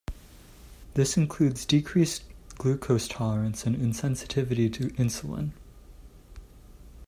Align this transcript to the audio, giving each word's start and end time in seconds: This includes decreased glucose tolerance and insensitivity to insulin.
This 0.95 1.15
includes 1.15 1.63
decreased 1.63 2.23
glucose 2.57 3.07
tolerance 3.07 3.67
and 3.67 3.75
insensitivity 3.75 4.73
to 4.73 4.87
insulin. 4.95 5.51